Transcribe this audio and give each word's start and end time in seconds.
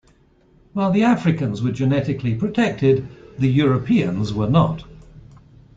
While 0.73 0.89
the 0.91 1.03
Africans 1.03 1.61
were 1.61 1.69
genetically 1.71 2.33
protected, 2.33 3.07
the 3.37 3.47
Europeans 3.51 4.33
were 4.33 4.49
not. 4.49 4.83